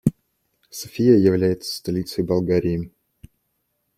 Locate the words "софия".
0.71-1.15